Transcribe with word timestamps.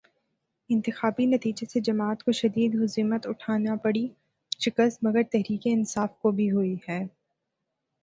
انتخابی 0.69 1.25
نتیجے 1.25 1.65
سے 1.65 1.79
جماعت 1.79 2.23
کو 2.23 2.31
شدید 2.31 2.75
ہزیمت 2.83 3.27
اٹھانا 3.27 3.75
پڑی، 3.75 4.07
شکست 4.59 5.03
مگر 5.03 5.23
تحریک 5.31 5.61
انصاف 5.65 6.19
کو 6.19 6.31
بھی 6.31 6.51
ہوئی 6.51 6.75
ہے۔ 6.89 7.03